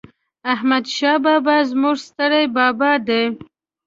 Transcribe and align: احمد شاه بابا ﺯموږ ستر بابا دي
احمد 0.53 0.85
شاه 0.95 1.17
بابا 1.25 1.55
ﺯموږ 1.69 1.97
ستر 2.07 2.31
بابا 2.55 2.91
دي 3.07 3.23